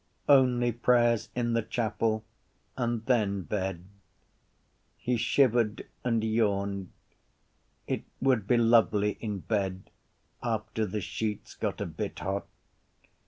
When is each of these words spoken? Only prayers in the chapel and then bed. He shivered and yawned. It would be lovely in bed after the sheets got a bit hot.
Only 0.27 0.71
prayers 0.71 1.29
in 1.35 1.53
the 1.53 1.61
chapel 1.61 2.23
and 2.75 3.05
then 3.05 3.43
bed. 3.43 3.83
He 4.97 5.15
shivered 5.15 5.85
and 6.03 6.23
yawned. 6.23 6.89
It 7.85 8.05
would 8.19 8.47
be 8.47 8.57
lovely 8.57 9.19
in 9.21 9.41
bed 9.41 9.91
after 10.41 10.87
the 10.87 11.01
sheets 11.01 11.53
got 11.53 11.79
a 11.81 11.85
bit 11.85 12.17
hot. 12.17 12.47